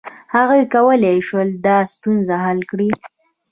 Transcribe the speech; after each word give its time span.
هغوی 0.35 0.61
کولای 0.73 1.19
شول 1.27 1.49
دا 1.65 1.77
ستونزه 1.93 2.35
حل 2.45 2.59
کړي. 2.71 2.89